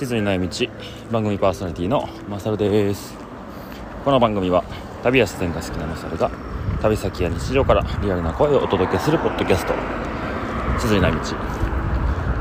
[0.00, 0.48] 地図にない道
[1.10, 3.14] 番組パーソナリティのマサルです。
[4.02, 4.64] この番組は
[5.02, 6.30] 旅や自然が好きなマサルが
[6.80, 9.74] 旅先や日常からリアルな声をお届けするポッドキャスト。
[10.80, 11.20] 地図にない道。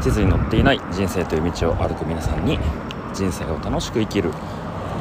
[0.02, 2.58] 地図に載っていない人生という道を歩く皆さんに
[3.14, 4.30] 人生を楽しく生きる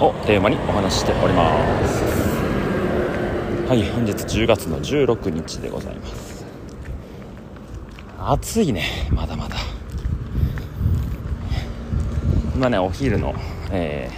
[0.00, 2.02] をテーマにお話ししております。
[3.68, 6.44] はい本日10月の16日でございます。
[8.18, 9.57] 暑いねまだまだ。
[12.58, 13.36] 今ねお昼の、
[13.70, 14.10] え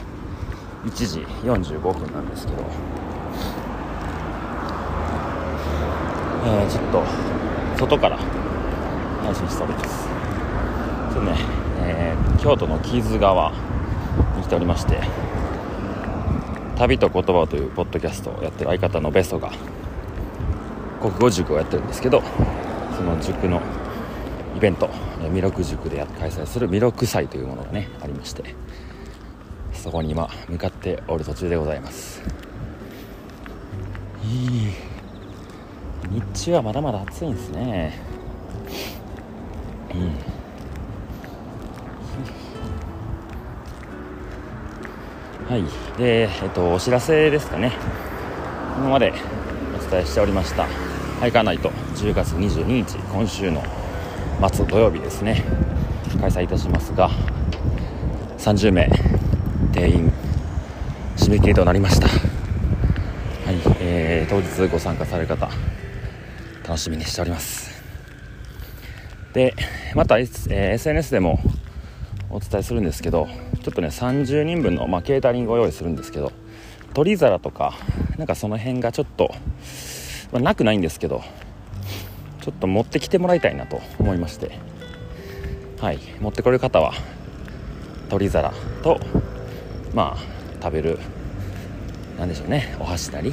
[0.83, 2.63] ー、1時45分なんですけど、
[6.47, 7.05] えー、ちょっと
[7.79, 10.09] 外から配信しております。
[11.13, 11.37] ちょっとね、
[11.81, 13.53] えー、京都の木津川
[14.39, 15.03] に来ておりまして
[16.77, 19.53] 旅と言葉というポッドキャストをやってる相方のベストが
[21.03, 22.23] 国語塾をやってるんですけど
[22.97, 23.61] その塾の
[24.61, 24.91] イベント
[25.33, 28.55] 弥勒塾で開催する弥勒祭というものがねありまして
[29.73, 32.23] そこに今向かっておる途中でございます。
[34.23, 34.69] いい。
[36.11, 37.99] 日中はまだまだ暑いんですね。
[39.95, 40.01] うん。
[45.49, 45.65] はい。
[45.97, 47.73] でえっとお知らせですかね。
[48.77, 49.15] 今まで
[49.75, 50.67] お伝えしておりました
[51.19, 53.65] 「ハイカーナイト」10月22日今週の
[54.49, 55.45] 末土曜日ですね。
[56.21, 57.11] 開催いたしますが
[58.39, 58.91] 30名
[59.73, 60.13] 定員
[61.17, 62.09] 締め切りとなりました。
[62.09, 62.15] は
[63.53, 65.49] い、えー、当日ご参加される方
[66.63, 67.83] 楽しみにしております。
[69.33, 69.55] で
[69.95, 71.39] また、えー、SNS でも
[72.31, 73.29] お伝えするんですけど
[73.63, 76.33] ちょっとね30人分の、まあ、ケータリングを用意するんですけど
[76.95, 77.75] 取り皿とか
[78.17, 79.35] なんかその辺がちょっと、
[80.33, 81.23] まあ、なくないんですけど
[82.41, 84.59] ちょっと持ってきてもらいたいなと思いまして。
[85.81, 86.93] はい持ってこれる方は
[88.11, 88.53] 取り皿
[88.83, 89.01] と
[89.95, 90.99] まあ食べる
[92.19, 93.33] 何でしょうねお箸なり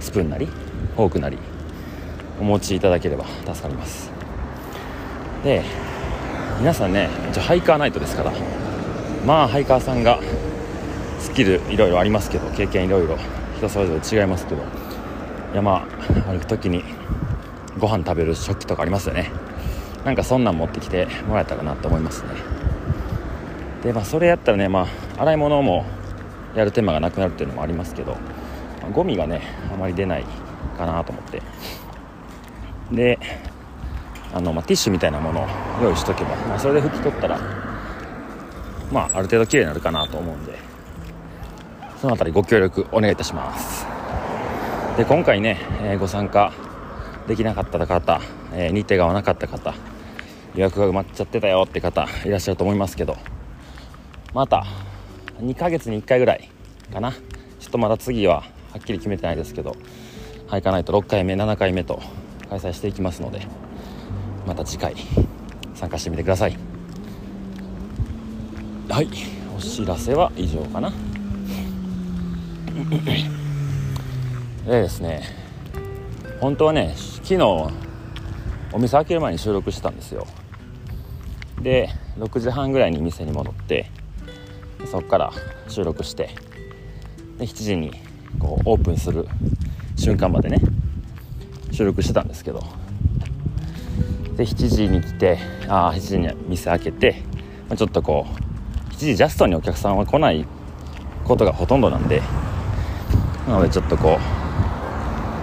[0.00, 1.38] スプーンなりフォークなり
[2.40, 4.10] お持ちいただければ助かります。
[5.44, 5.62] で
[6.58, 8.32] 皆さんね一応ハイカーナイトですから
[9.24, 10.18] まあハイカーさんが
[11.20, 13.16] スキルいろいろありますけど経験いろいろ
[13.58, 14.62] 人それぞれ違いますけど
[15.54, 15.86] 山
[16.26, 16.82] 歩く時に
[17.78, 19.30] ご飯食べる食器とかありますよね。
[20.04, 22.28] なんかそんなん持ってきてもらえたらなと思いますね。
[23.82, 25.84] でまあそれやったらねまあ洗い物も
[26.54, 28.12] やる手間がなくなるっていうのもありますけど、
[28.82, 30.24] まあ、ゴミがねあまり出ない
[30.76, 31.42] かなと思って。
[32.92, 33.18] で
[34.34, 35.46] あの、まあ、ティッシュみたいなものを
[35.82, 37.38] 用意しとけば、まあ、それで拭き取ったら
[38.90, 40.58] まあある程度綺麗になるかなと思うんで
[42.00, 43.86] その辺りご協力お願いいたします。
[44.96, 46.52] で今回ね、えー、ご参加
[47.28, 48.20] できなかった方、
[48.54, 49.74] えー、日程が合わなかった方
[50.54, 53.16] 予約が埋まっちゃってたよって方いらっしゃると思いますけど
[54.34, 54.66] また
[55.40, 56.50] 2ヶ月に1回ぐらい
[56.92, 57.12] かな。
[57.12, 59.76] ちょっとまだ次ははっきり決めてないですけど
[60.46, 62.00] はいかないと6回目7回目と
[62.48, 63.46] 開催していきますので
[64.46, 64.94] また次回
[65.74, 66.56] 参加してみてください。
[68.88, 69.08] はい
[69.56, 70.92] お知らせは以上かな。
[74.66, 75.47] でですね
[76.40, 77.42] 本当はね昨日
[78.72, 80.26] お店開ける前に収録してたんですよ。
[81.60, 83.90] で6時半ぐらいに店に戻って
[84.86, 85.32] そこから
[85.68, 86.30] 収録して
[87.38, 87.92] で7時に
[88.38, 89.26] こうオープンする
[89.96, 90.60] 瞬間までね
[91.72, 92.62] 収録してたんですけど。
[94.36, 95.36] で7時に来て
[95.68, 97.22] ああ7時に店開けて、
[97.68, 100.46] ま、ちょっとこう7時ジャストにお客さんは来ない
[101.24, 102.22] ことがほとんどなんで
[103.48, 104.37] なのでちょっとこう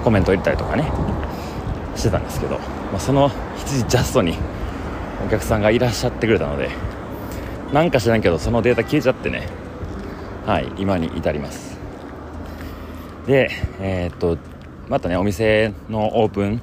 [0.06, 0.90] コメントを入れたりとかね
[1.96, 4.38] してたんですけど、まあ、その7時ジャストに
[5.26, 6.70] お客さんがいらっしゃってくれたので
[7.74, 9.48] なんか知らんけどそのデータ消えちゃってね
[10.46, 11.76] はい今に至ります。
[13.26, 13.50] で
[13.80, 14.38] えー、っと
[14.88, 16.62] またねお店のオープン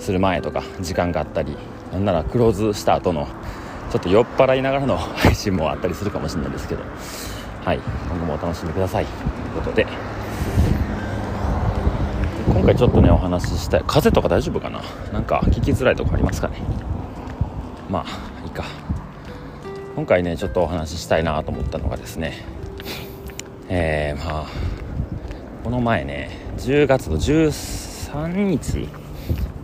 [0.00, 1.56] する前とか時間があったり
[1.92, 3.28] なんならクローズした後の
[3.92, 6.82] ちょっと酔っ払いながらの配信もあったりするかもしれないですけど
[7.64, 7.78] はい
[8.08, 9.86] 今後もお楽しみくださいということで
[12.48, 13.84] 今回ちょっとねお話ししたい。
[13.86, 14.82] 風とか大丈夫かな？
[15.12, 16.60] なんか聞きづらいとこありますかね？
[17.88, 18.64] まあいいか。
[19.94, 22.44] 今回ねちょっとお話ししたいなと思ったのがですね。
[23.68, 24.46] えー、まあ
[25.62, 28.88] この前ね10月の13日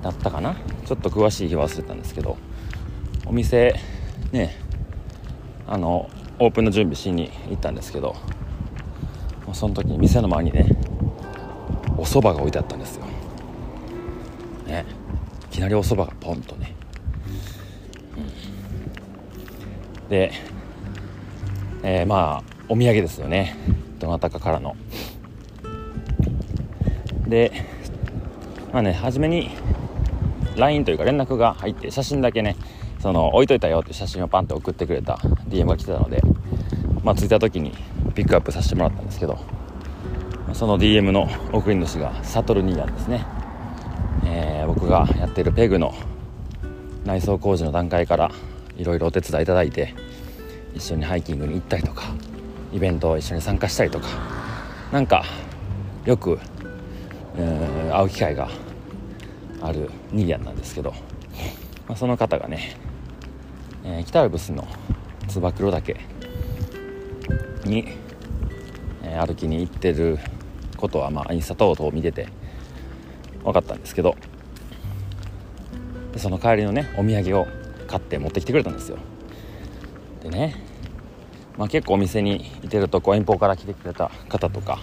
[0.00, 0.54] だったかな？
[0.86, 2.36] ちょっと詳しい日忘れたんですけど
[3.26, 3.74] お店
[4.30, 4.56] ね
[5.66, 6.08] あの
[6.38, 8.14] オープンの準備しに行ったんですけど
[9.52, 10.71] その時に店の前にね
[12.02, 13.04] お蕎麦が置いてあったんですよ。
[14.66, 14.84] ね。
[15.52, 16.74] いきなりお蕎麦がポンとね、
[20.02, 20.32] うん、で
[21.84, 23.56] えー、まあお土産ですよね。
[24.00, 24.74] どなたかからの。
[27.28, 27.52] で
[28.72, 29.50] まあね初めに
[30.56, 32.56] LINE というか連絡が入って写真だけね
[32.98, 35.14] その置いといたよって写真をパンって送ってくれた
[35.48, 36.20] DM が来てたので
[37.04, 37.70] まあ着いた時に
[38.16, 39.38] ピックアップさせてもらったんですけど
[40.54, 43.24] その DM の送り主がサトルニーヤですね、
[44.24, 45.94] えー、僕がやってるペグの
[47.04, 48.30] 内装工事の段階から
[48.76, 49.94] いろいろお手伝いいただいて
[50.74, 52.04] 一緒にハイキングに行ったりとか
[52.72, 54.08] イベントを一緒に参加したりとか
[54.92, 55.24] なんか
[56.04, 56.38] よく、
[57.36, 58.48] えー、会う機会が
[59.62, 60.90] あるニーヤンなんですけど、
[61.88, 62.76] まあ、その方がね、
[63.84, 64.66] えー、北アルプスの
[65.28, 65.96] 燕岳
[67.64, 67.88] に、
[69.02, 70.18] えー、歩きに行ってる
[70.82, 72.28] ことは、まあ、インスタ等々を見てて
[73.44, 74.16] 分かったんですけど
[76.16, 77.46] その帰りのねお土産を
[77.86, 78.98] 買って持ってきてくれたんですよ。
[80.22, 80.56] でね、
[81.56, 84.80] まあ、結構お店にいてるとこ遠方から来てくれた方とか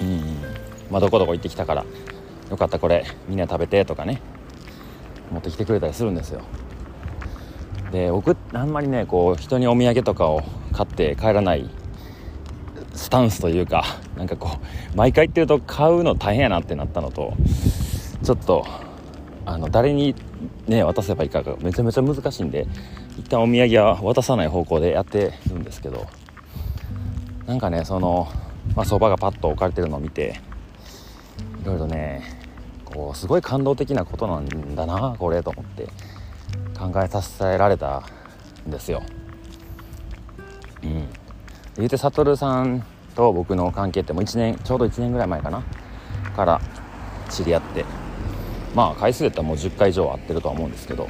[0.00, 0.42] うん、
[0.90, 1.84] まあ、どこどこ行ってきたから
[2.50, 4.20] よかったこれみんな食べてとかね
[5.30, 6.40] 持ってきてくれたりするんですよ。
[7.92, 10.42] で僕あんまりねこう人にお土産とかを
[10.72, 11.68] 買って帰らない
[12.94, 13.84] スタンスというか
[14.18, 14.58] なんかこ
[14.92, 17.34] う毎回行ってると買うの大変やなってなったのと
[18.22, 18.66] ちょっと
[19.46, 20.14] あの誰に
[20.66, 22.66] ね渡せばいいかがめちゃめちゃ難しいんで
[23.18, 26.06] 一旦お土産は渡さない方向でやってるんですけど
[27.46, 28.28] なんかねその
[28.76, 30.40] まあ、相場がパッと置かれてるのを見て
[31.62, 32.22] いろいろね
[32.84, 35.88] こうすごい感動的なことなんだなこれと思って
[36.78, 38.04] 考えさせられた
[38.66, 39.02] んですよ。
[40.82, 41.08] うん、
[41.76, 42.86] 言うて悟さん
[43.18, 45.64] と僕の関係ってもう1年ちょうど1年ぐらい前かな
[46.36, 46.60] から
[47.28, 47.84] 知り合って
[48.76, 51.08] まあ回数でったらもう10回以上会ってるとは思うんですけど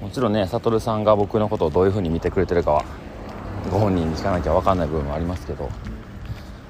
[0.00, 2.84] もちろんね悟さんが僕のことをどういうふうに見てくれてるかは
[3.72, 5.68] ご本人に聞かなきゃ分かんない部分もありますけど、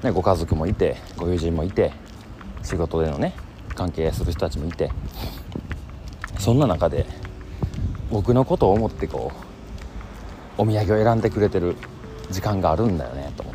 [0.01, 1.91] ね、ご家族もいてご友人もいて
[2.63, 3.35] 仕事でのね
[3.75, 4.89] 関係する人たちもいて
[6.39, 7.05] そんな中で
[8.09, 9.31] 僕のことを思ってこ
[10.57, 11.75] うお土産を選んでくれてる
[12.31, 13.43] 時間があるんだよねと。
[13.43, 13.54] 思っ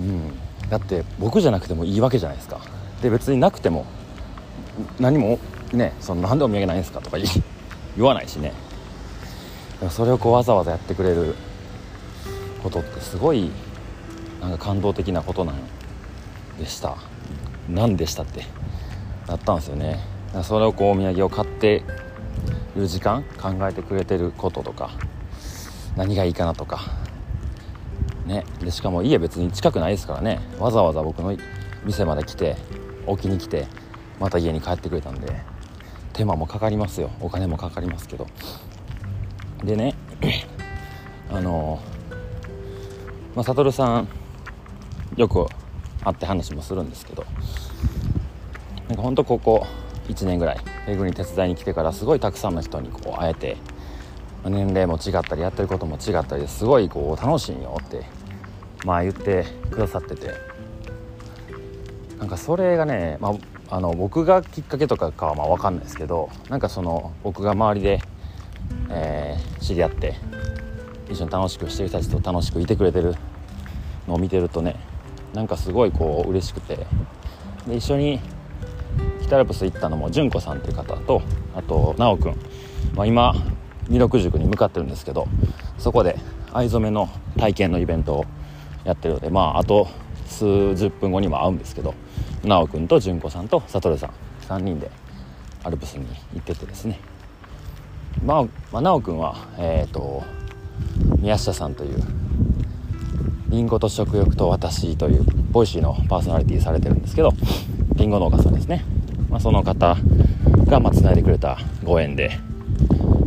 [0.00, 0.68] うん。
[0.68, 2.60] だって僕じゃなくてもいいわけじゃないですか。
[3.02, 3.86] で別になくても
[4.98, 5.38] 何も
[5.72, 7.16] ねそのなんでお土産ないんですかとか
[7.96, 8.52] 言わないしね。
[9.90, 11.34] それをこうわざわざやってくれる
[12.62, 13.50] ことってすごい
[14.40, 15.56] なんか感動的なことなん
[16.58, 16.96] でした。
[17.68, 18.44] 何でしたって
[19.26, 20.00] なったんですよね。
[20.42, 21.82] それをこうお土産を買って
[22.76, 24.90] いう時間考えてくれてることとか
[25.96, 26.92] 何がいいかなとか
[28.30, 28.44] ね。
[28.60, 30.40] でしかも家別に近くないですからね。
[30.58, 31.36] わざわざ僕の
[31.84, 32.56] 店まで来て
[33.06, 33.66] 置きに来て
[34.18, 35.40] また家に帰ってくれたんで
[36.12, 37.10] 手間もかかりますよ。
[37.20, 38.26] お金もかかりますけど。
[39.64, 39.94] でね
[41.30, 41.80] あの
[43.34, 44.08] まあ悟さん
[45.16, 45.46] よく
[46.02, 47.26] 会って話もするんですけど
[48.88, 49.66] なんかほんとここ
[50.08, 53.56] 1年ぐらいペグに手伝いに来てからすごいたくさんの人にこう会えて
[54.44, 58.06] 年齢も違ったりやってることも違ったりですごいこう楽しいよって
[58.84, 60.32] まあ言ってくださってて。
[62.18, 68.02] なんかそれがね、まあ、あの僕がきっかけとかかはまあ分かんないですけどなんかその僕が周りで、
[68.90, 70.16] えー、知り合って
[71.08, 73.14] 一緒に楽しくしてる人たちと楽しくいてくれてる
[74.06, 74.76] のを見てるとね
[75.32, 76.86] なんかすごいこう嬉しくて。
[77.66, 78.20] で一緒に
[79.22, 81.22] 北アルプス行ったのも純子さんっていう方と
[81.54, 82.36] あと奈くん、
[82.94, 83.34] まあ、今
[83.88, 85.28] 弥勒塾に向かってるんですけど
[85.78, 86.18] そこで
[86.52, 87.08] 藍染めの
[87.38, 88.26] 体験のイベントを
[88.84, 89.88] やってるのでまああと
[90.26, 91.94] 数十分後にも会うんですけど
[92.42, 94.10] 奈くんと純子さんと悟さん
[94.48, 94.90] 3人で
[95.62, 96.98] アルプスに行っててですね。
[98.24, 98.50] まあ、まあ、
[98.82, 100.22] 奈くんはえっ、ー、と
[101.18, 102.02] 宮下さんという
[103.48, 107.32] りんごと食欲と私という Voicy のパーソナリティされてるんですけど
[107.96, 108.84] りんご農家さんですね、
[109.28, 109.96] まあ、その方
[110.66, 112.38] がまあつないでくれたご縁で。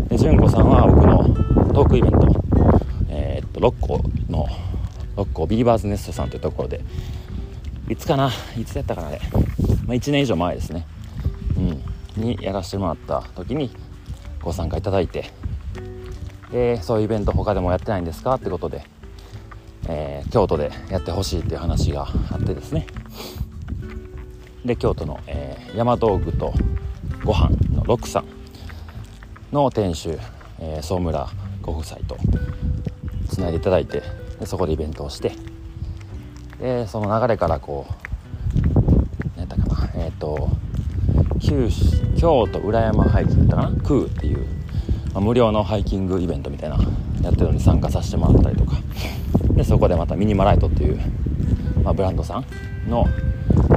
[0.10, 2.18] で純子さんは僕のトークイベント、
[3.10, 4.04] えー、っと六甲の
[5.16, 6.82] 六甲ビーバーズネストさんというところで
[7.90, 9.20] いつかないつやったかなあれ、
[9.86, 10.88] まあ、1年以上前ですね、
[12.18, 13.72] うん、にやらせてもらった時に
[14.42, 15.32] ご参加いただいて。
[16.52, 18.86] でそういうイベント他でもやってないんですかってことで
[19.88, 22.88] えー、京都でやってほしいっていう話があってですね。
[24.64, 26.54] で京都の、えー、山道具と
[27.26, 28.26] ご飯のロックさん
[29.52, 30.18] の店主、
[30.60, 31.30] えー、総村
[31.62, 32.18] ご夫妻と
[33.28, 34.02] つないでいただいて
[34.40, 35.32] でそこでイベントをして
[36.60, 37.94] でその流れからこう
[39.36, 40.50] 何やったかなえっ、ー、と
[41.40, 44.46] 九州京都裏山ハイキングだったかなクーっていう、
[45.14, 46.78] まあ、無料のハイキングイベントみたいな
[47.22, 48.78] やってるのに参加させてもらったりとか
[49.56, 51.00] でそこでまたミニマライトっていう、
[51.84, 53.06] まあ、ブランドさんの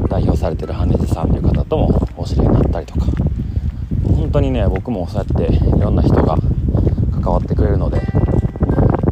[0.09, 3.07] 代表されてる羽地さんという方ともお知り合いになったりとか
[4.05, 6.37] 本当にね僕もそうやっていろんな人が
[7.13, 8.01] 関わってくれるので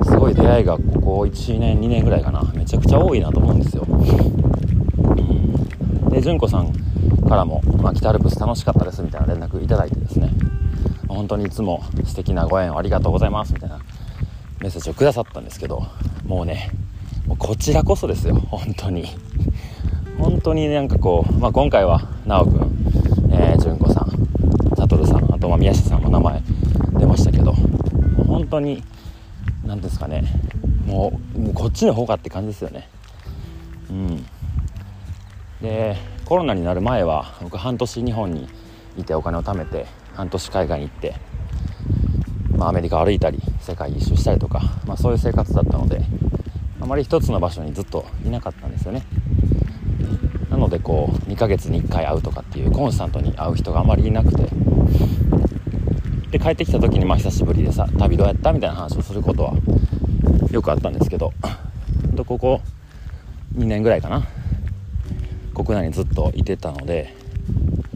[0.04, 2.42] すごい出会いがここ1年2年ぐらいかな。
[2.54, 6.72] めちゃくちゃ多いなと思うんですよ、うん、で純子さん
[7.28, 10.30] からも、まあ、北アルプス楽しかったですみたいな連絡いただいてですね。
[11.08, 13.78] 本当にいつも素敵なご縁をありがとうございますみたいな
[14.60, 15.86] メッセージをくださったんですけど
[16.26, 16.70] もうね
[17.26, 18.34] もうこちらこそですよ。
[18.34, 19.06] 本当に。
[20.18, 24.10] 本当になんかこう、まあ、今回は奈くん、えー、純子さん
[24.76, 26.42] 悟さんあとま宮下さんも名前
[26.98, 27.52] 出ましたけど
[28.26, 28.82] 本当に
[29.66, 30.24] 何ですかね。
[30.86, 32.88] もうもうこっちの方がって感じですよね。
[33.90, 34.26] うん。
[35.62, 38.48] でコロナになる前は僕半年日本に
[38.98, 41.14] いてお金を貯めて半年海外に行って、
[42.56, 46.02] まあ、アメリカ歩いたり世界一周したりとか、まあ、そういう生活だったので
[46.80, 49.02] あまり一つの場所にずっといなかったんですよね。
[50.50, 54.48] なのでこう2ヶ月に1回会うとかっていうコンスタントに会う人があまりいなくて
[56.34, 59.54] で帰ってきた時にまあ久しぶりでさ旅どうやったみたいな話をすることは
[60.50, 61.32] よくあったんですけど
[62.26, 62.60] ここ
[63.54, 64.26] 2年ぐらいかな。
[65.54, 67.14] 国内にずっといてたので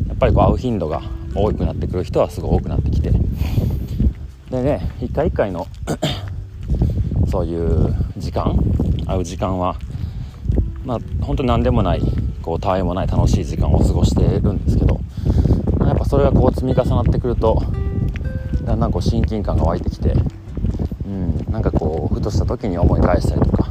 [0.07, 1.03] やっぱりこう会う頻度が
[1.35, 3.11] 多くなってくる人はすごい多くなってきて。
[3.11, 5.67] でね一回一回の
[7.27, 8.57] そういう時間
[9.09, 9.75] 会う時間は
[10.85, 12.03] まあ本当に何でもない
[12.41, 15.01] こうたわいもない楽しい時間を過ごしてるんですけど
[15.81, 17.61] やっぱそれがこう積み重なってくると
[18.65, 20.15] だんだんこう親近感が湧いてきて、
[21.07, 23.69] うん、なんかこうふとした時に思い返したりとか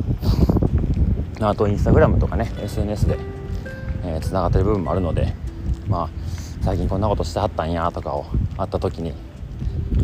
[1.50, 3.18] あとインスタグラムとかね SNS で
[4.08, 5.34] えー、がってる部分もあるので
[5.88, 6.10] まあ
[6.62, 8.26] 最近こんなことしてはったんやとかを
[8.58, 9.14] 会った時に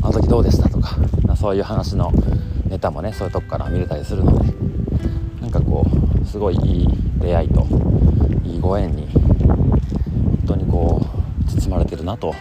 [0.02, 0.98] あの時どうでしたとか
[1.38, 2.12] そういう話の
[2.68, 4.54] ネタもねそういうとこから見れたりするので
[5.42, 5.86] なんかこ
[6.22, 6.88] うすごいいい
[7.20, 7.66] 出会いと
[8.44, 12.36] いいご縁に本当にこう包まれてるなと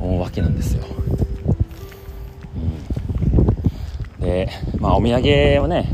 [0.00, 0.84] 思うわけなんですよ。
[4.38, 5.20] でまあお土産
[5.64, 5.90] をね、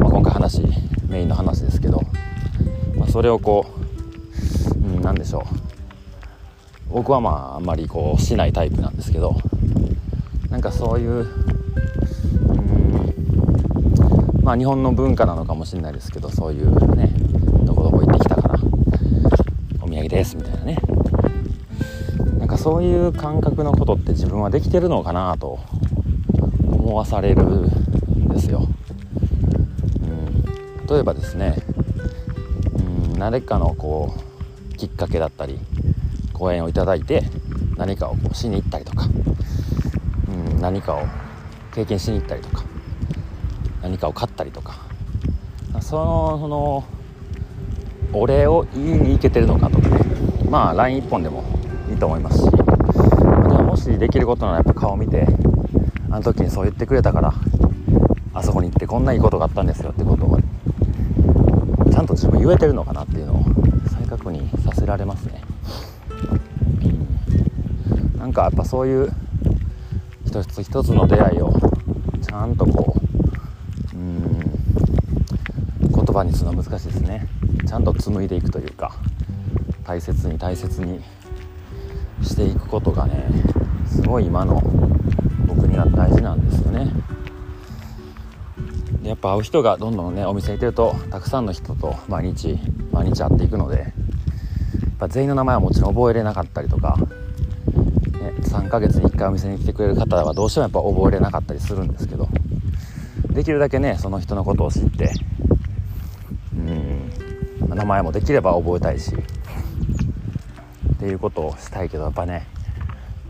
[0.00, 0.62] まあ、今回話
[1.08, 2.02] メインの話ですけど
[2.96, 3.66] まあそれをこ
[4.72, 5.42] う、うん、何でしょう。
[6.90, 9.36] 僕はまああんまりこうしないタイプなんですけど
[10.50, 13.14] なんかそういううん
[14.42, 17.08] まあ日本の文化なのかもしれないですけどそういうね
[17.64, 18.54] どこどこ行ってきたから
[19.82, 20.78] お土産ですみたいなね。
[22.38, 25.58] なんかそういう感覚のことって自分はできてるのかなと
[26.88, 28.66] 思わされるんですよ、
[30.02, 31.56] うん、例えばですね
[32.78, 32.80] う
[33.16, 34.16] ん誰かのこ
[34.72, 35.58] うきっかけだったり
[36.32, 37.24] ご縁をいただいて
[37.76, 39.06] 何かをこうしに行ったりとか、
[40.28, 41.02] うん、何かを
[41.74, 42.64] 経験しに行ったりとか
[43.82, 44.78] 何かを買ったりとか
[45.82, 46.84] そのその
[48.14, 49.98] お礼を言いに行けてるのかとかね。
[50.48, 51.44] まあ LINE 一本でも
[51.90, 55.26] いいと思いますしもしできることならやっぱ顔見て
[56.10, 57.34] あの時にそう言ってくれたから
[58.34, 60.38] あそこに行ってこんないいことがあったんですよってことを
[61.90, 63.44] ちゃんと自分言えてるのかなっていうのを
[63.90, 65.42] 再確認させられますね、
[68.14, 69.12] うん、なんかやっぱそういう
[70.24, 71.52] 一つ一つの出会いを
[72.22, 72.94] ちゃんとこ
[73.92, 74.38] ううん
[75.80, 77.26] 言葉にするのは難しいですね。
[77.66, 78.94] ちゃんと紡いでいくというか
[79.84, 81.02] 大切に大切に
[82.22, 83.26] していくことがね
[83.86, 84.62] すごい今の
[85.58, 86.92] 僕に大事なんですよね。
[89.02, 92.58] やっぱ会う人がどんどんねお店にいてるとたくさんの人と毎日
[92.92, 93.90] 毎日会っていくのでやっ
[94.98, 102.28] ぱ全員の名前はもちろん覚えれなかったりとか、ね、3ヶ月に1回お店に来てくれる方はどうしてもやっぱ覚えれなかったりするんですけど
[103.30, 105.10] できるだけねその人のことを知って
[106.54, 107.10] うん
[107.74, 112.46] 名前もできれば覚えたいしっていうことをしたいけどやっぱね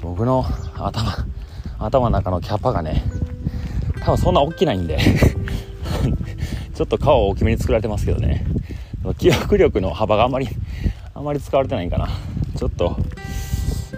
[0.01, 0.45] 僕の
[0.77, 1.25] 頭
[1.79, 3.05] 頭の中のキャパがね
[4.01, 4.99] 多分そんな大きないんで
[6.75, 8.47] ちょっと顔を大きめに作られてますけどね。
[9.19, 10.49] 記憶力の幅があんまり
[11.15, 12.09] あんまり使われてないんかな。
[12.57, 12.97] ちょっと、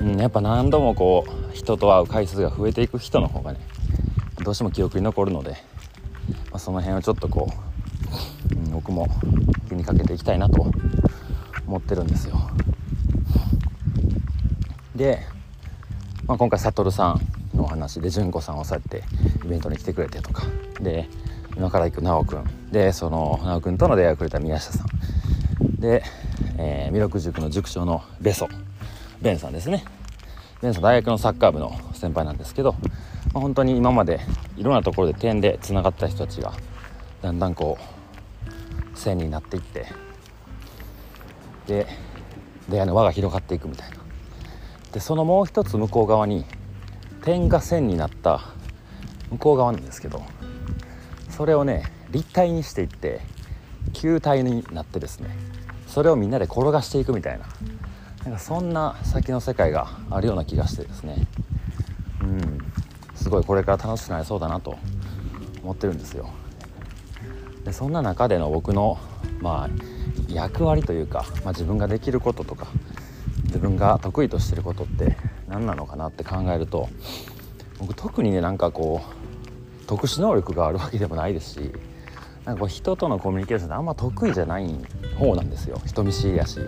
[0.00, 3.60] うん、やっぱ何度もこう人と会う回数が増えていく人の方がね
[4.44, 5.56] どうしても記憶に残るので、ま
[6.56, 7.50] あ、その辺をちょっとこ
[8.52, 9.08] う、うん、僕も
[9.68, 10.70] 気にかけていきたいなと
[11.66, 12.38] 思ってるんですよ。
[14.94, 15.20] で、
[16.26, 19.04] まあ、今回悟さんのお話で純子さんをそうやって
[19.44, 20.46] イベントに来てくれてとか。
[20.80, 21.08] で
[21.56, 22.70] 今から行く奈くん。
[22.70, 24.86] でその奈くんとの出会いをくれた宮下さん。
[25.80, 26.02] で、
[26.58, 28.48] えー、弥勒塾の塾長のベソ。
[29.20, 29.84] ベンさんですね。
[30.62, 32.74] ベンさん大学のサッカー部の先輩なんですけど
[33.32, 34.20] まあ、本当に今まで
[34.56, 36.52] いろんなところで点でつながった人たちが
[37.22, 37.78] だんだんこ
[38.94, 39.86] う線になっていって
[41.66, 41.86] で
[42.68, 43.96] 出会いの輪が広がっていくみたいな。
[44.92, 46.44] でそのもう一つ向こう側に
[47.22, 48.40] 点が線になった
[49.30, 50.22] 向こう側なんですけど
[51.28, 53.20] それをね立体にしていって
[53.92, 55.30] 球体になってですね
[55.86, 57.46] それをみんなで転がしていくみたいな
[58.24, 61.26] なんかそんな先の世界があるような気がしてですね
[62.22, 62.58] うん
[63.14, 64.78] すごいこれから楽しくなりそうだなと
[65.62, 66.30] 思ってるんですよ。
[67.64, 68.98] でそんな中での僕の
[69.40, 69.70] まあ
[70.28, 72.68] 役割というか、まあ、自分ができることとか
[73.44, 75.16] 自分が得意としてることって
[75.50, 76.88] 何なのかなって考えると
[77.78, 81.72] 僕特にねなんかこう特殊能力があるわけでもないですし
[82.44, 84.66] なんかこう人とのコミュニケーションってあんま得意じゃない
[85.18, 85.78] 方なんですよ。
[85.84, 86.58] 人見知りやし。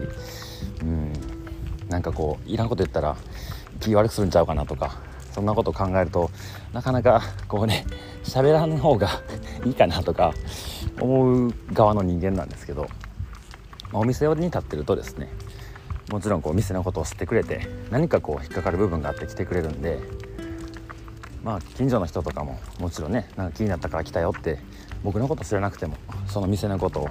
[0.83, 1.13] うん。
[1.89, 3.17] なんかこういらんこと言ったら
[3.81, 4.97] 気悪くするんちゃうかなとか
[5.33, 6.31] そんなこと考えると
[6.73, 7.85] なかなかこうね
[8.25, 9.09] 喋らん方が
[9.65, 10.33] いいかなとか
[11.01, 12.89] 思う側の人間なんですけど、
[13.93, 15.29] まあ、お店に立ってるとですね
[16.13, 19.99] もちろんこう店のことを知ってくれて何かこう引っかかる部分があって来てくれるんで
[21.43, 24.59] まあ近所の人とかももちろんねなんか気になったから来たよって
[25.03, 27.09] 僕のこと知らなくてもその店のことを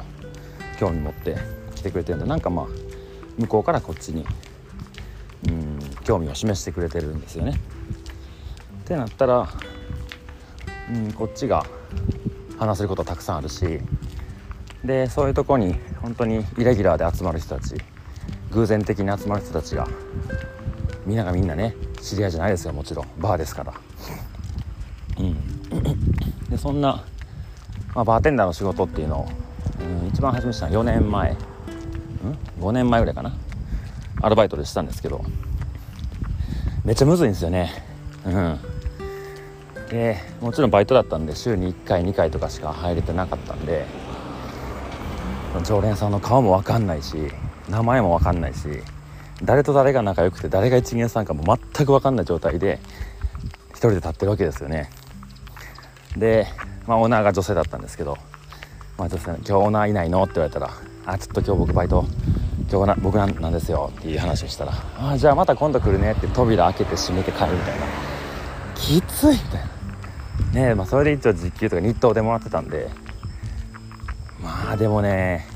[0.80, 1.36] 興味持って
[1.74, 2.68] 来てくれてるんでなんかまあ
[3.40, 4.24] 向こうからこっちに
[5.50, 7.60] うん興味を示してくれてるんですよね。
[8.82, 9.50] ってなったら、
[10.94, 11.66] うん、こっちが
[12.60, 13.80] 話せることたくさんあるし
[14.86, 17.76] でそういうとこに本当にイレギュラーで集まる人たち
[18.52, 19.88] 偶然的に集まる人たちが
[21.06, 23.08] みんながみんなね知り合いじゃないですよもちろん。
[23.20, 23.74] バーですから。
[25.20, 26.50] うん。
[26.50, 27.04] でそんな、
[27.96, 29.28] まあ、バーテンダーの仕事っていうのを、
[30.02, 31.32] うん、一番初めしたのは4年前、
[32.60, 33.34] うん、5年前ぐらいかな。
[34.22, 35.24] アルバイトでしたんですけど。
[36.84, 37.72] めっちゃむずいんですよね。
[38.26, 38.60] うん。
[39.90, 43.86] でもちろんバイトだったんで週に1回2回とかしか入れてなかったんで
[45.66, 47.32] 常連さんの顔も分かんないし。
[47.72, 48.68] 名前も分かんないし
[49.44, 52.80] 誰と誰が仲良くて誰が一元さんかも全く分かんない状態で
[53.72, 54.90] 1人で立ってるわけですよね
[56.18, 56.46] で、
[56.86, 58.18] まあ、オーナーが女性だったんですけど、
[58.98, 60.70] まあ、女性今日オーナーいないの?」って言われたら
[61.08, 62.06] 「あちょっと今日僕バイト
[62.70, 67.86] 今日な僕なんですよ」っていう話をしたら「あじゃあまた今度来るね」って扉開けて閉めて帰るみたいな
[68.76, 69.62] きついみたい
[70.54, 72.90] なねまあそれで一応実給とか日当でもらってたんで
[74.44, 75.51] まあでもね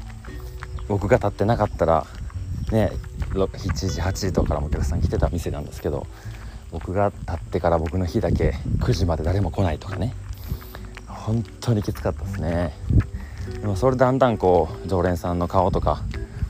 [0.87, 2.05] 僕が立ってなかったら
[2.71, 2.91] ね
[3.31, 6.05] 7時8時とかからもお客さん来てた店なんですけど
[6.71, 10.13] 僕が立ってから僕の日だけ9時まで誰も来ないとかね。
[11.07, 12.73] 本当にきつかったですね。
[13.61, 16.01] でもそれだんだんこう常連さんの顔とか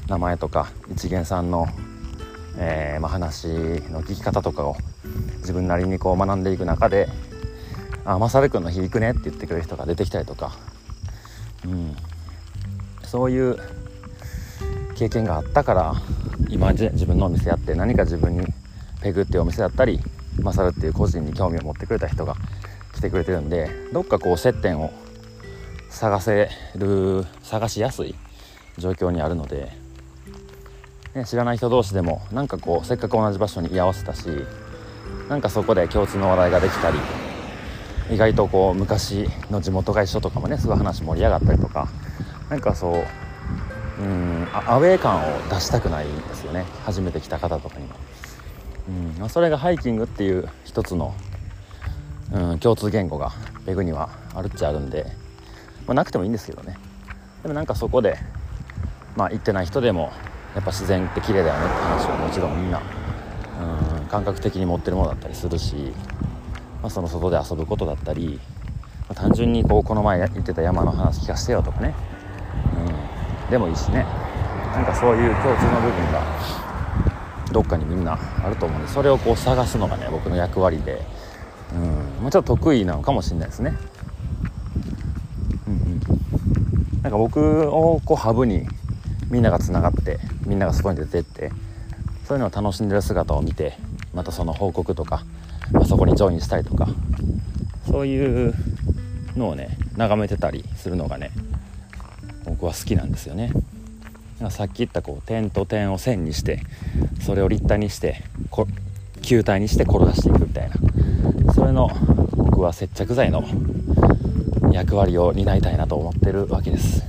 [0.07, 1.67] 名前とか一元さんの、
[2.57, 4.75] えー、まあ、話の聞き方とかを
[5.37, 7.07] 自分なりにこう学んでいく中で
[8.03, 10.57] 「あまさるくんの日行くね」って言ってくれる人が出てきたりとか、
[11.65, 11.95] うん、
[13.03, 13.57] そういう
[14.95, 15.93] 経験があったから
[16.49, 18.45] 今自分のお店やって何か自分に
[19.01, 19.99] ペグっていうお店だったり
[20.41, 22.35] マサルっていう個人に興味を持ってくれた人が
[22.93, 24.91] 来てくれてるんでどっかこう接点を
[25.89, 28.15] 探せる探しやすい
[28.77, 29.71] 状況にあるので、
[31.13, 34.27] ね、知らない人同士でもなんかこうせっかく同じ場所に居合わせたし
[35.29, 36.97] なんかそこで共通の話題ができたり
[38.11, 41.87] 意外とこう昔の地元が一緒とかもねすごい話盛り上がったりとか
[42.49, 43.03] なんかそ
[43.99, 46.65] ううんアウェー感を出したくないんですよね。
[46.85, 47.95] 初めて来た方とかにも、
[48.89, 49.21] うん。
[49.21, 51.13] ま、それがハイキングっていう一つの、
[52.31, 53.31] うん、共通言語が
[53.65, 55.05] ペグにはあるっちゃあるんで、
[55.87, 56.77] まあ、なくてもいいんですけどね。
[57.43, 58.17] でもなんかそこで、
[59.15, 60.11] まあ、行ってない人でも
[60.55, 62.81] やっぱ自然って綺麗だよねって話はもちろんみんな、
[63.99, 65.75] うん、感覚的に持ってるものだったりするし、
[66.81, 68.39] まあ、その外で遊ぶことだったり、
[69.07, 71.93] まあ、単純にこうこの前言ってた山の話聞かせてよとかね。
[73.43, 73.49] うん。
[73.51, 74.05] でもいいしね。
[74.75, 76.21] なんかそういう共通の部分が
[77.53, 81.01] どっかにみんなあると思うんでそれをこう探すのがね僕の役割で、
[81.73, 83.77] うん、もうちょっと得意なのかもしれないですね。
[85.65, 85.75] うんう
[86.97, 88.67] ん、なんか僕をこうハブに
[89.29, 91.51] みんながつながってみんなが外に出てって
[92.25, 93.77] そういうのを楽しんでる姿を見て
[94.13, 95.23] またその報告とか、
[95.71, 96.89] まあ、そこにジョインしたりとか
[97.89, 98.53] そういう
[99.37, 101.31] のをね眺めてたりするのがね
[102.43, 103.51] 僕は好きなんですよね。
[104.49, 106.61] さっき言ったこう点と点を線にして
[107.21, 108.67] それを立体にしてこ
[109.21, 110.75] 球体にして転がしていくみたいな。
[111.55, 111.89] それの
[112.35, 113.43] 僕は接着剤の
[114.71, 117.03] 役割を担いたいなと思ってるわけです、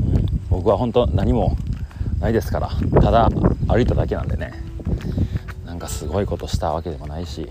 [0.00, 1.56] うん、僕は本当何も
[2.20, 2.68] ないですから
[3.00, 3.30] ただ
[3.68, 4.52] 歩いただけなんでね
[5.64, 7.48] なんかすごいことしたわけでもないし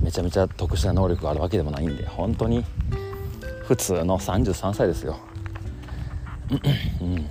[0.00, 2.64] めちゃめちゃ特殊な能力があるわけでもないんで本当に
[3.68, 5.18] 普通の33歳ですよ、
[6.50, 7.26] うん、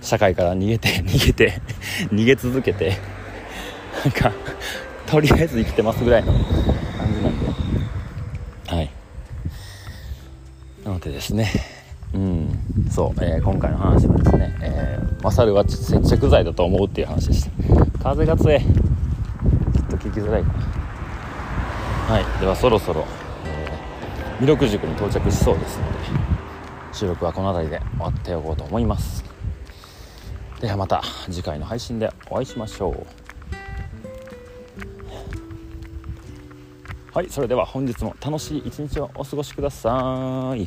[0.00, 1.60] 社会から逃げて 逃げて
[2.10, 2.96] 逃げ続けて
[4.04, 4.32] なんか
[5.06, 6.42] とりあえず生きてますぐらいの感
[7.14, 7.46] じなんで。
[8.66, 8.90] はい。
[10.84, 11.48] なのでですね。
[12.12, 12.58] うん。
[12.90, 18.02] そう、えー、今回の話はですね、えー、マサルは接着剤だと思うっていう話でした。
[18.02, 18.60] 風が強い。
[18.60, 20.52] ちょっと聞きづらいか。
[22.08, 22.40] なはい。
[22.40, 23.04] ではそろそろ、
[23.44, 26.25] えー、弥勒塾に到着しそうですので。
[26.96, 29.22] 収録はこの辺りで終わっておこうと思います。
[30.62, 33.06] ではまた次回の配信でお会いしましょう。
[37.12, 40.66] はいそれでは本日も楽しい一日をお過ごしください。